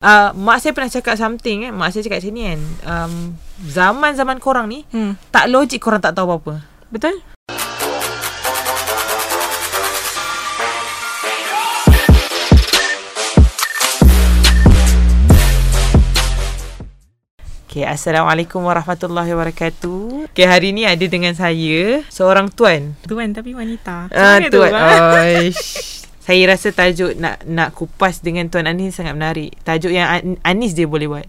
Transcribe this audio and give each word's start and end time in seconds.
Uh, 0.00 0.32
mak 0.32 0.64
saya 0.64 0.72
pernah 0.72 0.88
cakap 0.88 1.12
something 1.20 1.68
eh. 1.68 1.72
Mak 1.76 1.92
saya 1.92 2.00
cakap 2.00 2.24
macam 2.24 2.32
ni 2.32 2.42
kan. 2.48 2.60
Um, 2.88 3.12
zaman-zaman 3.68 4.40
korang 4.40 4.64
ni, 4.64 4.88
Hmm. 4.88 5.12
tak 5.28 5.52
logik 5.52 5.76
korang 5.76 6.00
tak 6.00 6.16
tahu 6.16 6.24
apa-apa. 6.24 6.64
Betul? 6.88 7.20
Okay, 17.70 17.86
Assalamualaikum 17.86 18.66
warahmatullahi 18.66 19.30
wabarakatuh. 19.30 20.26
Okay, 20.34 20.42
hari 20.42 20.74
ni 20.74 20.82
ada 20.82 21.06
dengan 21.06 21.30
saya 21.38 22.02
seorang 22.10 22.50
tuan. 22.50 22.98
Tuan 23.06 23.30
tapi 23.30 23.54
wanita. 23.54 24.10
Ah, 24.10 24.42
mana 24.42 24.50
tuan. 24.50 24.72
ah? 24.74 25.22
Oish. 25.22 25.62
saya 26.20 26.52
rasa 26.52 26.68
tajuk 26.68 27.16
nak 27.16 27.40
nak 27.48 27.72
kupas 27.72 28.20
dengan 28.20 28.46
Tuan 28.52 28.68
Anis 28.68 29.00
sangat 29.00 29.16
menarik. 29.16 29.56
Tajuk 29.64 29.88
yang 29.88 30.06
An- 30.06 30.40
Anis 30.44 30.76
dia 30.76 30.84
boleh 30.84 31.08
buat. 31.08 31.26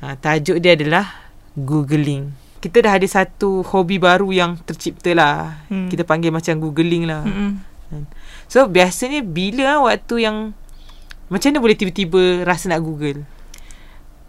Ha, 0.00 0.16
tajuk 0.16 0.58
dia 0.64 0.72
adalah 0.72 1.28
Googling. 1.52 2.32
Kita 2.58 2.82
dah 2.82 2.98
ada 2.98 3.06
satu 3.06 3.62
hobi 3.62 4.02
baru 4.02 4.32
yang 4.34 4.58
tercipta 4.64 5.14
lah. 5.14 5.62
Hmm. 5.70 5.86
Kita 5.92 6.02
panggil 6.02 6.34
macam 6.34 6.58
Googling 6.58 7.06
lah. 7.06 7.22
Mm-mm. 7.22 7.60
So, 8.50 8.66
biasanya 8.66 9.22
bila 9.22 9.78
ah 9.78 9.80
waktu 9.86 10.24
yang... 10.26 10.56
Macam 11.28 11.52
mana 11.52 11.60
boleh 11.60 11.76
tiba-tiba 11.76 12.42
rasa 12.48 12.72
nak 12.72 12.80
Google? 12.80 13.28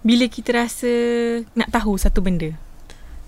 Bila 0.04 0.28
kita 0.28 0.56
rasa 0.56 0.92
nak 1.56 1.72
tahu 1.72 1.96
satu 1.96 2.20
benda. 2.20 2.54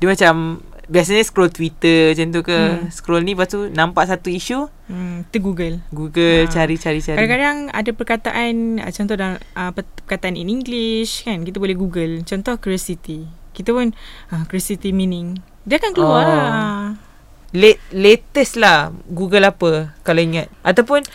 Dia 0.01 0.07
macam... 0.07 0.35
Biasanya 0.83 1.23
scroll 1.23 1.47
Twitter 1.47 2.11
macam 2.11 2.27
tu 2.33 2.41
ke. 2.43 2.51
Hmm. 2.51 2.91
Scroll 2.91 3.23
ni 3.23 3.31
lepas 3.31 3.47
tu 3.47 3.71
nampak 3.71 4.11
satu 4.11 4.27
isu. 4.27 4.67
Hmm, 4.91 5.23
kita 5.23 5.39
Google. 5.39 5.75
Google 5.87 6.43
Ah. 6.43 6.51
cari-cari-cari. 6.51 7.15
Kadang-kadang 7.15 7.71
ada 7.71 7.89
perkataan 7.89 8.53
ah, 8.77 8.91
contoh 8.91 9.15
dalam 9.15 9.39
uh, 9.55 9.71
perkataan 9.71 10.35
in 10.35 10.51
English 10.51 11.23
kan 11.23 11.47
kita 11.47 11.63
boleh 11.63 11.79
Google. 11.79 12.19
Contoh 12.21 12.59
curiosity. 12.59 13.23
Kita 13.53 13.71
pun 13.71 13.95
uh, 14.27 14.43
curiosity 14.45 14.91
meaning. 14.91 15.39
Dia 15.63 15.79
akan 15.79 15.91
keluar 15.93 16.23
Oh. 16.23 16.27
lah. 16.27 16.85
late, 17.51 17.79
latest 17.91 18.55
lah 18.55 18.91
Google 19.05 19.43
apa 19.45 19.95
kalau 20.01 20.19
ingat 20.19 20.51
ataupun 20.61 21.07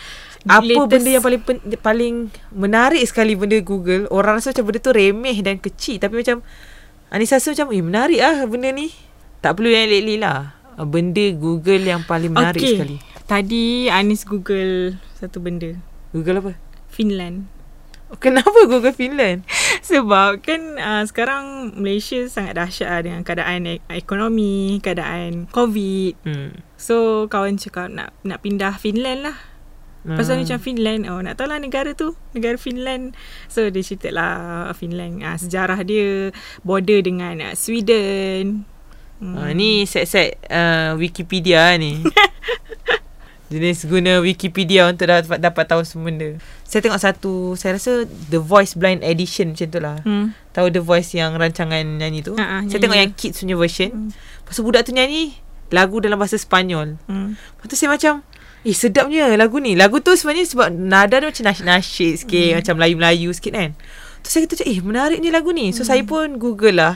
apa 0.43 0.61
Latest- 0.63 0.85
benda 0.87 1.09
yang 1.11 1.21
paling 1.21 1.41
pen, 1.41 1.57
paling 1.77 2.15
menarik 2.51 3.01
sekali 3.03 3.33
benda 3.33 3.57
Google 3.59 4.09
orang 4.09 4.37
rasa 4.37 4.53
macam 4.53 4.65
benda 4.65 4.79
tu 4.79 4.89
remeh 4.91 5.37
dan 5.37 5.57
kecil 5.57 5.97
tapi 5.97 6.17
macam 6.17 6.41
Anis 7.07 7.31
rasa 7.31 7.55
macam 7.55 7.71
eh 7.71 7.83
menarik 7.83 8.19
ah 8.19 8.43
benda 8.43 8.69
ni 8.71 8.91
tak 9.39 9.55
perlu 9.55 9.71
yang 9.71 9.87
lately 9.87 10.19
lah 10.19 10.51
benda 10.85 11.25
Google 11.33 11.83
yang 11.87 12.03
paling 12.03 12.35
menarik 12.35 12.61
Okey. 12.61 12.73
sekali 12.77 12.97
Tadi 13.27 13.91
Anis 13.91 14.23
Google 14.23 14.95
satu 15.19 15.43
benda. 15.43 15.75
Google 16.15 16.39
apa 16.39 16.51
Finland. 16.87 17.43
kenapa 18.23 18.55
Google 18.63 18.95
Finland 18.95 19.43
Sebab 19.89 20.39
kan 20.43 20.79
uh, 20.79 21.03
sekarang 21.03 21.75
Malaysia 21.75 22.23
sangat 22.27 22.55
dahsyat 22.55 22.87
lah 22.87 23.01
dengan 23.03 23.21
keadaan 23.27 23.67
e- 23.67 23.83
ekonomi, 23.91 24.79
keadaan 24.79 25.47
COVID. 25.51 26.11
hmm. 26.23 26.49
So 26.79 27.27
kawan 27.27 27.59
cakap 27.59 27.91
nak 27.91 28.11
nak 28.23 28.39
pindah 28.43 28.75
Finland 28.79 29.27
lah. 29.27 29.37
Pasal 30.15 30.39
Hmm. 30.39 30.47
macam 30.47 30.59
Finland 30.63 31.01
Oh 31.11 31.19
nak 31.19 31.35
tahu 31.35 31.51
lah 31.51 31.59
negara 31.59 31.91
tu 31.91 32.15
Negara 32.31 32.55
Finland 32.55 33.11
So 33.51 33.67
dia 33.67 33.83
cerita 33.83 34.07
lah 34.07 34.71
Finland 34.71 35.19
ah, 35.19 35.35
Sejarah 35.35 35.83
dia 35.83 36.31
Border 36.63 37.03
dengan 37.03 37.35
ah, 37.43 37.53
Sweden 37.59 38.63
hmm. 39.19 39.35
Ah, 39.35 39.51
ni 39.51 39.83
set-set 39.83 40.39
uh, 40.47 40.95
Wikipedia 40.95 41.75
ni. 41.75 41.99
Jenis 43.47 43.87
guna 43.87 44.19
Wikipedia 44.19 44.91
untuk 44.91 45.07
dapat, 45.07 45.39
dapat 45.39 45.63
tahu 45.71 45.79
semua 45.87 46.11
benda. 46.11 46.35
Saya 46.67 46.83
tengok 46.83 46.99
satu, 46.99 47.33
saya 47.55 47.79
rasa 47.79 48.03
The 48.03 48.43
Voice 48.43 48.75
Blind 48.75 49.07
Edition 49.07 49.55
macam 49.55 49.67
tu 49.71 49.79
lah. 49.79 49.97
hmm. 50.03 50.35
Tahu 50.51 50.67
The 50.67 50.83
Voice 50.83 51.15
yang 51.15 51.39
rancangan 51.39 51.79
nyanyi 51.95 52.27
tu? 52.27 52.35
Ha, 52.35 52.43
ha, 52.43 52.57
saya 52.67 52.75
nyanyi 52.75 52.83
tengok 52.83 52.99
yang 52.99 53.11
kids 53.15 53.39
punya 53.39 53.55
version. 53.55 53.89
Hmm. 53.89 54.09
Tu 54.51 54.59
budak 54.59 54.83
tu 54.83 54.91
nyanyi 54.91 55.39
lagu 55.71 56.03
dalam 56.03 56.19
bahasa 56.19 56.35
Sepanyol. 56.35 56.99
Hmm. 57.07 57.39
Lepas 57.39 57.65
tu 57.71 57.75
saya 57.79 57.87
macam, 57.95 58.19
eh 58.61 58.71
sedapnya 58.71 59.29
lagu 59.33 59.57
ni. 59.57 59.73
Lagu 59.73 59.99
tu 59.99 60.11
sebenarnya 60.11 60.45
sebab 60.45 60.67
nada 60.69 61.15
dia 61.15 61.27
macam 61.27 61.45
nasyid-nasyid 61.45 62.13
sikit, 62.17 62.47
Hmm. 62.47 62.57
macam 62.57 62.73
Melayu-Melayu 62.75 63.29
sikit 63.31 63.51
kan. 63.51 63.71
Tu 64.19 64.27
saya 64.27 64.43
kata 64.43 64.63
eh 64.63 64.79
menarik 64.79 65.17
ni 65.17 65.29
lagu 65.29 65.49
ni. 65.49 65.69
So 65.69 65.81
Hmm. 65.81 65.89
saya 65.89 66.01
pun 66.01 66.35
Google 66.35 66.75
lah. 66.75 66.95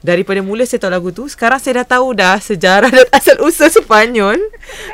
Daripada 0.00 0.42
mula 0.42 0.66
saya 0.66 0.82
tahu 0.82 0.90
lagu 0.90 1.08
tu 1.12 1.30
Sekarang 1.30 1.62
saya 1.62 1.78
dah 1.78 1.94
tahu 1.94 2.10
dah 2.10 2.34
Sejarah 2.34 2.90
dan 2.90 3.06
asal 3.14 3.38
usul 3.38 3.70
Sepanyol 3.70 4.34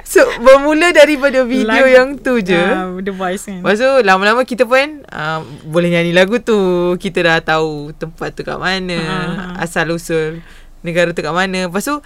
So 0.04 0.20
bermula 0.38 0.92
daripada 0.92 1.40
video 1.42 1.64
Lagu- 1.80 1.88
yang 1.88 2.08
tu 2.14 2.36
je 2.38 2.52
Ah, 2.52 2.92
The 2.92 3.08
Voice 3.08 3.48
kan 3.48 3.64
Lepas 3.64 3.80
tu 3.80 3.88
lama-lama 4.04 4.44
kita 4.44 4.68
pun 4.68 5.00
uh, 5.08 5.40
Boleh 5.64 5.88
nyanyi 5.88 6.12
lagu 6.12 6.36
tu 6.38 6.60
Kita 6.94 7.24
dah 7.24 7.40
tahu 7.40 7.96
Tempat 7.96 8.36
tu 8.36 8.44
kat 8.44 8.60
mana 8.60 9.00
Ha, 9.00 9.16
ha. 9.56 9.64
Asal 9.64 9.88
usul 9.88 10.44
Negara 10.84 11.08
tu 11.08 11.24
kat 11.24 11.32
mana 11.32 11.72
Lepas 11.72 11.88
tu 11.88 12.04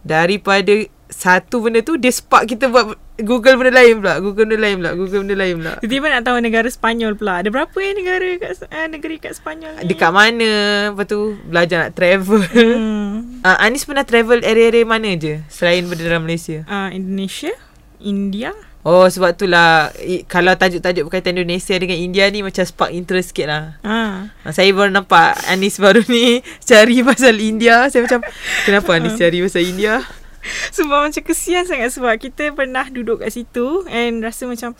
Daripada 0.00 0.70
Satu 1.10 1.60
benda 1.60 1.82
tu 1.82 1.98
Dia 1.98 2.14
spark 2.14 2.46
kita 2.46 2.70
buat 2.70 2.94
Google 3.20 3.60
benda 3.60 3.72
lain 3.76 4.00
pula 4.00 4.14
Google 4.18 4.48
benda 4.48 4.58
lain 4.64 4.76
pula 4.80 4.90
Google 4.96 5.20
benda 5.26 5.36
lain 5.36 5.54
pula. 5.60 5.72
Tiba-tiba 5.84 6.06
nak 6.08 6.22
tahu 6.24 6.36
negara 6.40 6.68
Sepanyol 6.68 7.12
pula. 7.14 7.32
Ada 7.44 7.48
berapa 7.52 7.76
eh 7.76 7.92
negara 7.92 8.28
kat, 8.40 8.50
ah, 8.72 8.86
negeri 8.88 9.16
kat 9.20 9.32
Sepanyol 9.36 9.76
ni? 9.76 9.92
Dekat 9.92 10.10
mana? 10.10 10.50
Lepas 10.92 11.06
tu 11.06 11.36
Belajar 11.44 11.88
nak 11.88 11.92
travel. 11.96 12.40
Hmm. 12.48 13.42
uh, 13.44 13.58
Anis 13.64 13.84
pernah 13.84 14.04
travel 14.08 14.40
area-area 14.40 14.84
mana 14.88 15.12
je 15.16 15.44
Selain 15.52 15.84
berada 15.84 16.02
dalam 16.08 16.24
Malaysia? 16.24 16.64
Ah, 16.66 16.88
Indonesia 16.90 17.52
India. 18.00 18.56
Oh 18.80 19.04
sebab 19.04 19.36
tu 19.36 19.44
lah 19.44 19.92
Kalau 20.24 20.56
tajuk-tajuk 20.56 21.04
berkaitan 21.04 21.36
Indonesia 21.36 21.76
dengan 21.76 22.00
India 22.00 22.24
ni 22.32 22.40
Macam 22.40 22.64
spark 22.64 22.96
interest 22.96 23.36
sikit 23.36 23.46
lah. 23.52 23.64
Ah. 23.84 24.32
Ah, 24.40 24.52
Saya 24.56 24.72
baru 24.72 24.88
nampak 24.88 25.36
Anis 25.52 25.76
baru 25.76 26.00
ni 26.08 26.40
Cari 26.68 27.04
pasal 27.04 27.36
India. 27.36 27.92
Saya 27.92 28.08
macam 28.08 28.24
Kenapa 28.66 28.96
Anis 28.96 29.20
cari 29.20 29.44
pasal 29.44 29.68
India 29.68 30.00
Sebab 30.76 31.08
macam 31.08 31.22
kesian 31.22 31.64
sangat 31.68 31.92
Sebab 31.94 32.16
kita 32.16 32.52
pernah 32.56 32.86
duduk 32.88 33.20
kat 33.20 33.32
situ 33.32 33.84
And 33.88 34.24
rasa 34.24 34.48
macam 34.48 34.76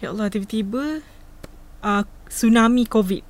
Ya 0.00 0.12
Allah 0.12 0.28
tiba-tiba 0.28 1.00
uh, 1.84 2.02
Tsunami 2.26 2.84
COVID 2.88 3.24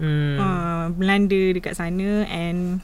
hmm. 0.00 0.36
uh, 0.38 0.86
Melanda 0.94 1.42
dekat 1.54 1.74
sana 1.78 2.26
And 2.30 2.82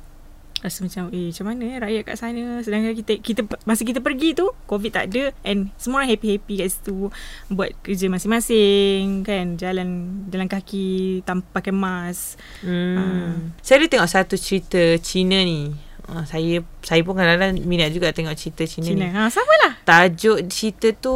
Rasa 0.58 0.82
macam 0.82 1.14
Eh 1.14 1.30
macam 1.30 1.46
mana 1.54 1.62
eh 1.70 1.78
Rakyat 1.78 2.02
kat 2.02 2.16
sana 2.18 2.42
Sedangkan 2.66 2.92
kita 2.98 3.12
kita 3.22 3.40
Masa 3.62 3.86
kita 3.86 4.02
pergi 4.02 4.34
tu 4.34 4.50
COVID 4.66 4.90
tak 4.90 5.14
ada 5.14 5.30
And 5.46 5.70
semua 5.78 6.02
orang 6.02 6.10
happy-happy 6.10 6.66
kat 6.66 6.68
situ 6.74 7.14
Buat 7.46 7.78
kerja 7.86 8.10
masing-masing 8.10 9.22
Kan 9.22 9.54
Jalan 9.54 9.88
Jalan 10.26 10.50
kaki 10.50 11.22
Tanpa 11.22 11.62
pakai 11.62 11.70
mask 11.70 12.42
hmm. 12.66 12.96
Ah. 12.98 13.34
Saya 13.62 13.82
ada 13.82 13.86
tengok 13.86 14.10
satu 14.10 14.34
cerita 14.34 14.98
Cina 14.98 15.38
ni 15.46 15.87
Ah, 16.08 16.24
saya 16.24 16.58
saya 16.80 17.00
pun 17.00 17.12
kadang-kadang 17.12 17.60
minat 17.62 17.92
juga 17.92 18.08
tengok 18.10 18.32
cerita 18.32 18.64
Cina, 18.64 18.86
Cina 18.86 19.04
ni. 19.04 19.12
ha, 19.12 19.28
Sama 19.28 19.52
lah 19.60 19.72
Tajuk 19.82 20.48
cerita 20.48 20.88
tu 20.94 21.12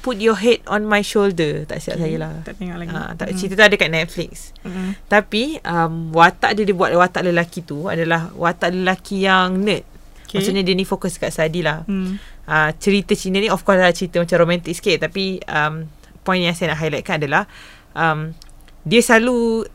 Put 0.00 0.16
your 0.16 0.32
head 0.32 0.62
on 0.64 0.86
my 0.86 1.02
shoulder 1.02 1.66
Tak 1.66 1.78
silap 1.78 1.98
saya 1.98 2.14
lah 2.16 2.32
Tak 2.40 2.54
tengok 2.56 2.78
lagi 2.78 2.90
Ah, 2.90 3.10
tak, 3.12 3.26
Mm. 3.26 3.36
cerita 3.36 3.52
tu 3.54 3.64
ada 3.64 3.76
kat 3.76 3.90
Netflix 3.90 4.54
Mm. 4.60 4.94
Tapi 5.04 5.42
um, 5.60 5.92
watak 6.10 6.54
dia 6.54 6.62
dia 6.62 6.72
buat 6.72 6.88
watak 6.90 7.24
lelaki 7.24 7.60
tu 7.60 7.86
adalah 7.86 8.30
watak 8.32 8.70
lelaki 8.70 9.24
yang 9.24 9.56
nerd. 9.56 9.82
Okay. 9.82 9.90
Okay. 10.22 10.34
Maksudnya 10.38 10.62
dia 10.62 10.74
ni 10.74 10.84
fokus 10.84 11.16
kat 11.16 11.28
study 11.28 11.60
lah. 11.60 11.82
Hmm. 11.84 12.14
Uh, 12.44 12.70
cerita 12.76 13.12
Cina 13.12 13.36
ni 13.36 13.46
of 13.46 13.60
course 13.60 13.78
lah 13.78 13.90
cerita 13.90 14.18
macam 14.18 14.36
romantik 14.38 14.70
sikit 14.70 15.02
tapi 15.02 15.42
um, 15.44 15.90
point 16.20 16.38
yang 16.40 16.52
saya 16.52 16.70
nak 16.70 16.78
highlightkan 16.78 17.18
adalah 17.18 17.50
um, 17.92 18.30
dia 18.82 19.00
selalu 19.00 19.66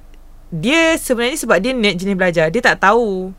dia 0.47 0.95
sebenarnya 0.95 1.39
sebab 1.39 1.57
dia 1.57 1.71
nerd 1.71 1.95
jenis 1.97 2.13
belajar 2.13 2.47
dia 2.47 2.61
tak 2.61 2.79
tahu 2.79 3.35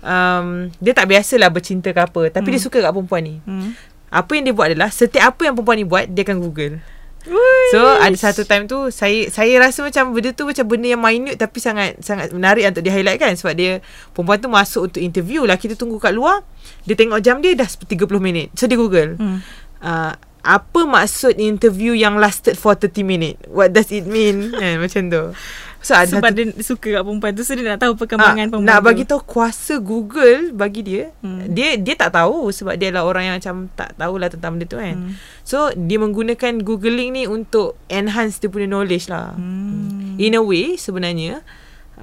um, 0.00 0.46
dia 0.76 0.92
tak 0.92 1.06
biasalah 1.06 1.48
bercinta 1.48 1.88
ke 1.88 2.00
apa 2.00 2.22
tapi 2.30 2.46
Hmm. 2.46 2.54
dia 2.54 2.60
suka 2.60 2.78
kat 2.78 2.90
perempuan 2.90 3.22
ni. 3.22 3.34
Hmm. 3.42 3.72
Apa 4.08 4.30
yang 4.32 4.44
dia 4.44 4.52
buat 4.52 4.68
adalah 4.68 4.90
setiap 4.90 5.22
apa 5.30 5.40
yang 5.42 5.54
perempuan 5.54 5.76
ni 5.76 5.84
buat 5.84 6.04
dia 6.04 6.22
akan 6.22 6.38
google. 6.38 6.82
Ui. 7.22 7.64
So 7.68 7.76
ada 7.78 8.16
satu 8.16 8.42
time 8.42 8.64
tu 8.64 8.88
saya 8.88 9.28
saya 9.28 9.52
rasa 9.56 9.84
macam 9.84 10.10
benda 10.10 10.32
tu 10.32 10.48
macam 10.48 10.64
benda 10.64 10.88
yang 10.88 10.98
minute 10.98 11.36
tapi 11.36 11.60
sangat 11.60 12.00
sangat 12.00 12.32
menarik 12.32 12.64
untuk 12.64 12.80
di 12.80 12.88
highlight 12.88 13.20
kan 13.20 13.36
sebab 13.36 13.52
dia 13.52 13.84
perempuan 14.10 14.40
tu 14.40 14.48
masuk 14.48 14.88
untuk 14.88 14.98
interview 14.98 15.44
lah 15.44 15.54
kita 15.54 15.76
tunggu 15.76 15.96
kat 15.96 16.10
luar 16.10 16.40
dia 16.82 16.96
tengok 16.96 17.20
jam 17.20 17.38
dia 17.38 17.52
dah 17.52 17.68
30 17.68 17.92
minit 18.18 18.48
so 18.52 18.64
dia 18.64 18.74
google 18.74 19.20
Hmm. 19.20 19.44
uh, 19.78 20.16
apa 20.40 20.80
maksud 20.82 21.36
interview 21.36 21.92
yang 21.92 22.16
lasted 22.16 22.56
for 22.56 22.72
30 22.72 23.04
minit 23.04 23.36
what 23.46 23.68
does 23.68 23.92
it 23.92 24.08
mean 24.08 24.48
kan 24.50 24.80
macam 24.80 25.02
tu 25.06 25.22
so 25.80 25.92
ada 25.92 26.06
Sebab 26.06 26.20
satu 26.22 26.36
dia 26.36 26.44
suka 26.60 26.88
kat 26.92 27.02
perempuan 27.02 27.32
tu 27.32 27.40
So 27.40 27.52
dia 27.52 27.64
nak 27.64 27.80
tahu 27.80 27.96
perkembangan 27.96 28.46
Ah, 28.46 28.50
perempuan 28.52 28.68
nak 28.68 28.80
bagi 28.80 29.04
tahu 29.04 29.20
kuasa 29.22 29.80
Google 29.80 30.52
bagi 30.52 30.80
dia 30.80 31.02
Hmm. 31.18 31.48
dia 31.48 31.74
dia 31.74 31.94
tak 31.94 32.12
tahu 32.12 32.48
sebab 32.48 32.76
dia 32.76 32.88
adalah 32.88 33.04
orang 33.06 33.24
yang 33.24 33.36
macam 33.36 33.68
tak 33.72 33.92
tahulah 33.94 34.28
tentang 34.28 34.54
benda 34.54 34.66
tu 34.66 34.76
kan 34.76 34.92
Hmm. 34.94 35.12
so 35.40 35.72
dia 35.72 35.96
menggunakan 35.96 36.60
googling 36.60 37.10
ni 37.12 37.24
untuk 37.24 37.80
enhance 37.86 38.36
dia 38.36 38.46
punya 38.46 38.68
knowledge 38.68 39.08
lah 39.08 39.32
Hmm. 39.34 40.16
In 40.16 40.36
a 40.36 40.42
way 40.42 40.76
sebenarnya 40.76 41.40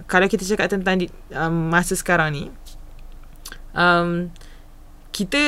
kalau 0.06 0.26
kita 0.26 0.42
cakap 0.44 0.70
tentang 0.70 0.98
di, 0.98 1.06
um, 1.32 1.70
masa 1.70 1.94
sekarang 1.94 2.30
ni 2.32 2.50
um, 3.74 4.30
kita 5.18 5.44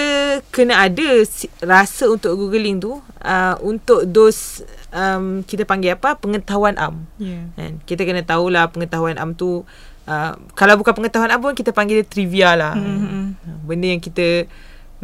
kena 0.50 0.82
ada 0.82 1.22
rasa 1.62 2.10
untuk 2.10 2.34
googling 2.34 2.82
tu 2.82 2.98
uh, 3.22 3.54
untuk 3.62 4.02
those 4.10 4.66
um, 4.90 5.46
kita 5.46 5.62
panggil 5.62 5.94
apa 5.94 6.18
pengetahuan 6.18 6.74
am. 6.82 7.06
Yeah. 7.22 7.54
kan? 7.54 7.78
Kita 7.86 8.02
kena 8.02 8.26
tahulah 8.26 8.74
pengetahuan 8.74 9.22
am 9.22 9.38
tu 9.38 9.62
uh, 10.10 10.34
kalau 10.58 10.74
bukan 10.82 10.98
pengetahuan 10.98 11.30
am 11.30 11.38
pun 11.38 11.54
kita 11.54 11.70
panggil 11.70 12.02
dia 12.02 12.08
trivia 12.10 12.58
lah. 12.58 12.74
Mm-hmm. 12.74 13.62
benda 13.70 13.94
yang 13.94 14.02
kita 14.02 14.50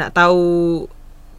nak 0.02 0.18
tahu 0.18 0.90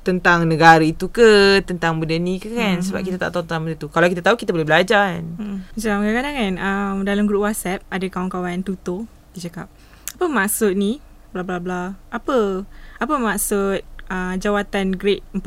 tentang 0.06 0.46
negara 0.46 0.86
itu 0.86 1.10
ke 1.10 1.58
tentang 1.66 1.98
benda 1.98 2.14
ni 2.14 2.38
ke 2.38 2.54
kan? 2.54 2.78
Sebab 2.78 3.02
kita 3.02 3.18
tak 3.18 3.34
tahu 3.34 3.42
tentang 3.42 3.66
benda 3.66 3.74
tu. 3.74 3.90
Kalau 3.90 4.06
kita 4.06 4.22
tahu 4.22 4.38
kita 4.38 4.54
boleh 4.54 4.62
belajar 4.62 5.18
kan? 5.18 5.26
Hmm. 5.34 5.58
Macam 5.66 5.94
kadang-kadang 6.06 6.34
kan 6.38 6.52
um, 6.62 6.94
dalam 7.02 7.26
grup 7.26 7.42
WhatsApp 7.42 7.82
ada 7.90 8.06
kawan-kawan 8.06 8.62
tutor 8.62 9.02
dia 9.34 9.50
cakap 9.50 9.66
apa 10.14 10.24
maksud 10.30 10.78
ni? 10.78 11.02
Bla 11.34 11.42
bla 11.42 11.58
bla. 11.58 11.98
Apa 12.14 12.62
apa 12.96 13.14
maksud 13.14 13.80
uh, 14.06 14.34
jawatan 14.36 14.92
grade 14.92 15.24
41 15.32 15.42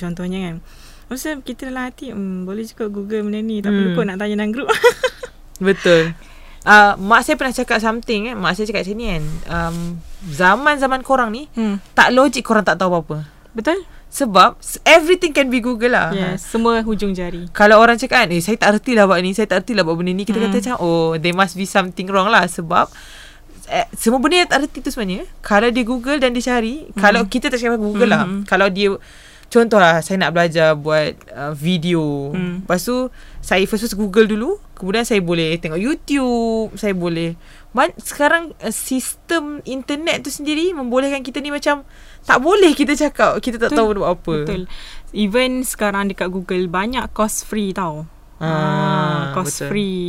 contohnya 0.00 0.40
kan 0.42 0.56
Masa 1.06 1.34
kita 1.36 1.66
dalam 1.66 1.90
hati 1.90 2.14
hmm, 2.14 2.46
Boleh 2.46 2.62
juga 2.62 2.86
google 2.86 3.26
benda 3.26 3.38
ni 3.38 3.58
Tak 3.58 3.70
perlu 3.70 3.88
Hmm. 3.90 3.96
kot 3.96 4.06
nak 4.06 4.16
tanya 4.16 4.34
dalam 4.36 4.54
grup 4.54 4.70
Betul. 5.58 6.14
Uh, 6.60 6.92
mak 6.96 7.20
saya 7.20 7.34
pernah 7.34 7.52
cakap 7.52 7.78
something 7.78 8.28
kan. 8.28 8.36
Mak 8.36 8.52
saya 8.52 8.64
cakap 8.64 8.84
macam 8.84 8.96
ni 8.96 9.06
kan. 9.06 9.22
Um, 9.44 9.76
zaman-zaman 10.24 11.00
korang 11.00 11.30
ni, 11.30 11.48
hmm. 11.50 11.80
tak 11.92 12.12
logik 12.12 12.40
korang 12.40 12.62
tak 12.62 12.76
tahu 12.76 12.92
apa-apa. 12.94 13.28
Betul? 13.50 13.80
Sebab 14.08 14.56
everything 14.82 15.30
can 15.30 15.48
be 15.48 15.58
Google 15.58 15.90
lah. 15.90 16.10
Yes 16.10 16.42
Semua 16.42 16.82
hujung 16.82 17.14
jari 17.14 17.46
Kalau 17.52 17.78
orang 17.78 17.94
cakap 17.94 18.24
kan, 18.24 18.28
eh 18.28 18.40
saya 18.40 18.56
tak 18.56 18.74
erti 18.74 18.92
lah 18.92 19.06
buat 19.06 19.20
ni, 19.20 19.30
saya 19.30 19.46
tak 19.46 19.62
erti 19.62 19.72
lah 19.72 19.84
buat 19.84 19.94
benda 19.94 20.10
ni. 20.10 20.24
Kita 20.24 20.36
Hmm. 20.36 20.48
kata 20.48 20.56
macam, 20.60 20.76
oh 20.80 21.14
there 21.14 21.32
must 21.32 21.54
be 21.54 21.64
something 21.64 22.06
wrong 22.06 22.26
lah. 22.26 22.44
Sebab 22.44 22.88
eh, 23.70 23.86
semua 23.94 24.18
benda 24.18 24.42
yang 24.42 24.50
erti 24.50 24.82
tu 24.82 24.90
sebenarnya, 24.90 25.30
kalau 25.40 25.70
dia 25.70 25.84
Google 25.86 26.18
dan 26.18 26.34
dia 26.34 26.42
cari, 26.42 26.90
kalau 26.98 27.22
kita 27.24 27.48
tak 27.48 27.62
cakap 27.62 27.78
Google 27.78 28.10
lah. 28.10 28.26
Hmm. 28.26 28.42
Kalau 28.42 28.66
dia, 28.66 28.90
contohlah 29.46 30.02
saya 30.02 30.18
nak 30.18 30.34
belajar 30.34 30.74
buat 30.74 31.14
uh, 31.30 31.54
video. 31.54 32.34
Hmm. 32.34 32.66
Lepas 32.66 32.82
tu, 32.82 33.08
saya 33.38 33.62
first 33.64 33.86
first 33.86 33.96
Google 33.96 34.26
dulu. 34.26 34.58
Kemudian 34.74 35.04
saya 35.04 35.20
boleh 35.20 35.60
tengok 35.60 35.76
YouTube. 35.76 36.74
Saya 36.74 36.96
boleh. 36.96 37.36
Man, 37.70 37.94
sekarang 37.96 38.50
uh, 38.58 38.74
sistem 38.74 39.62
internet 39.62 40.26
tu 40.26 40.30
sendiri 40.34 40.74
membolehkan 40.74 41.22
kita 41.22 41.38
ni 41.38 41.54
macam 41.54 41.86
tak 42.20 42.38
boleh 42.42 42.74
kita 42.74 42.92
cakap 42.98 43.40
kita 43.40 43.56
tak 43.56 43.72
Betul. 43.72 43.78
tahu 43.78 43.88
nak 43.94 44.00
buat 44.00 44.12
apa. 44.12 44.34
Betul 44.44 44.62
Even 45.16 45.64
sekarang 45.64 46.12
dekat 46.12 46.28
Google 46.28 46.68
Banyak 46.68 47.10
course 47.16 47.42
free 47.42 47.72
tau 47.72 48.04
Ah, 48.40 49.36
course 49.36 49.60
betul. 49.60 49.68
free 49.68 50.04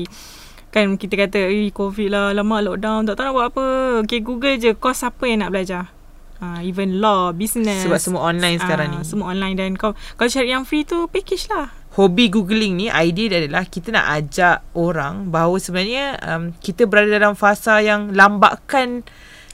Kan 0.72 0.96
kita 0.96 1.20
kata 1.20 1.52
Eh 1.52 1.70
covid 1.70 2.10
lah 2.10 2.32
Lama 2.32 2.64
lockdown 2.64 3.04
Tak 3.06 3.20
tahu 3.20 3.26
nak 3.28 3.34
buat 3.36 3.46
apa 3.52 3.66
Okay 4.02 4.20
google 4.20 4.56
je 4.56 4.72
Course 4.74 5.04
apa 5.04 5.24
yang 5.28 5.44
nak 5.44 5.52
belajar 5.52 5.92
uh, 6.40 6.64
Even 6.64 6.98
law 6.98 7.30
Business 7.32 7.84
Sebab 7.84 8.00
semua 8.00 8.32
online 8.32 8.58
sekarang 8.58 8.88
Ah, 8.90 8.94
ni. 8.98 9.06
Semua 9.06 9.30
online 9.30 9.54
Dan 9.54 9.76
kau 9.76 9.92
Kalau 10.16 10.28
cari 10.28 10.50
yang 10.50 10.64
free 10.64 10.84
tu 10.84 11.06
Package 11.06 11.52
lah 11.52 11.68
hobi 11.92 12.32
googling 12.32 12.80
ni 12.80 12.88
idea 12.88 13.28
dia 13.28 13.40
adalah 13.44 13.68
kita 13.68 13.92
nak 13.92 14.08
ajak 14.16 14.64
orang 14.80 15.28
bahawa 15.28 15.60
sebenarnya 15.60 16.16
um, 16.24 16.56
kita 16.56 16.88
berada 16.88 17.12
dalam 17.12 17.36
fasa 17.36 17.84
yang 17.84 18.16
lambakan 18.16 19.04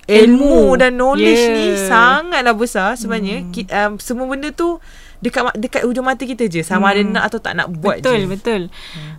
ilmu, 0.05 0.45
Ilmu. 0.45 0.77
dan 0.77 0.95
knowledge 0.95 1.33
Yeah. 1.41 1.57
ni 1.57 1.65
sangatlah 1.89 2.53
besar 2.53 2.93
sebenarnya 2.93 3.41
hmm. 3.41 3.49
ki, 3.49 3.61
um, 3.67 3.91
semua 3.97 4.29
benda 4.29 4.53
tu 4.53 4.77
dekat 5.17 5.49
dekat 5.55 5.81
hujung 5.81 6.03
mata 6.03 6.21
kita 6.21 6.45
je 6.45 6.61
sama 6.61 6.91
ada 6.91 7.01
Hmm. 7.01 7.11
nak 7.11 7.23
atau 7.25 7.39
tak 7.39 7.53
nak 7.53 7.67
buat 7.71 7.99
Betul 7.99 8.17
je 8.17 8.27
betul 8.27 8.61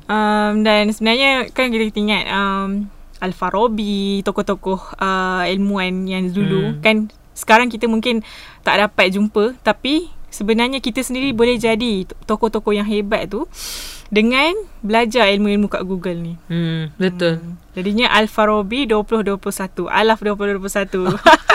um, 0.07 0.53
Dan 0.61 0.89
sebenarnya 0.89 1.51
Kan 1.51 1.69
kita 1.69 1.91
ingat 1.93 2.25
um, 2.29 2.87
Al-Farabi 3.19 4.23
Tokoh-tokoh 4.23 4.95
uh, 4.95 5.43
Ilmuwan 5.45 6.07
yang 6.07 6.29
dulu 6.29 6.71
Hmm. 6.71 6.81
Kan 6.81 6.97
Sekarang 7.33 7.67
kita 7.67 7.85
mungkin 7.85 8.23
Tak 8.63 8.79
dapat 8.81 9.11
jumpa 9.11 9.59
Tapi 9.59 10.07
Sebenarnya 10.29 10.79
kita 10.79 11.01
sendiri 11.01 11.33
boleh 11.33 11.57
jadi 11.57 12.07
Tokoh-tokoh 12.25 12.71
yang 12.71 12.85
hebat 12.85 13.27
tu 13.27 13.49
Dengan 14.07 14.55
Belajar 14.79 15.27
ilmu-ilmu 15.29 15.67
kat 15.67 15.83
Google 15.83 16.15
ni 16.17 16.35
hmm, 16.47 16.95
betul 16.95 17.39
Hmm. 17.39 17.59
Jadinya 17.75 18.11
Al-Farabi 18.13 18.87
2021 18.87 19.39
Alaf 19.87 20.19
2021 20.19 21.15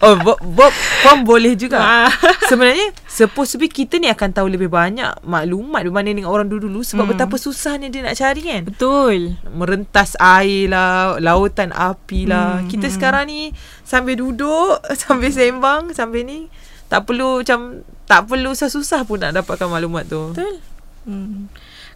oh 0.00 0.14
Bob, 0.18 0.38
Bob 0.42 0.72
pun 1.02 1.22
boleh 1.22 1.54
juga 1.54 1.78
Ah. 1.78 2.10
sebenarnya 2.50 2.90
supposed 3.06 3.52
to 3.52 3.58
be 3.58 3.66
kita 3.66 3.96
ni 3.96 4.06
akan 4.06 4.30
tahu 4.30 4.46
lebih 4.46 4.66
banyak 4.66 5.08
maklumat 5.22 5.82
berbanding 5.82 6.20
dengan 6.20 6.30
orang 6.30 6.46
dulu-dulu 6.46 6.80
sebab 6.80 7.04
Hmm. 7.04 7.12
betapa 7.12 7.36
susahnya 7.36 7.86
dia 7.86 8.02
nak 8.02 8.14
cari 8.14 8.40
kan 8.40 8.62
Betul 8.64 9.38
merentas 9.48 10.14
air 10.16 10.68
lah, 10.68 11.16
lautan 11.18 11.70
api 11.70 12.26
lah. 12.26 12.58
Hmm, 12.58 12.64
Hmm, 12.64 12.70
kita 12.70 12.86
hmm. 12.88 12.94
sekarang 12.94 13.24
ni 13.26 13.50
sambil 13.82 14.14
duduk, 14.14 14.78
sambil 15.02 15.30
sembang, 15.30 15.90
sambil 15.92 16.22
ni 16.22 16.50
tak 16.86 17.02
perlu 17.02 17.42
macam 17.42 17.82
tak 18.06 18.30
perlu 18.30 18.54
susah-susah 18.54 19.02
pun 19.02 19.18
nak 19.18 19.34
dapatkan 19.34 19.66
maklumat 19.66 20.06
tu. 20.06 20.30
Betul. 20.30 20.54
Hmm. 21.02 21.46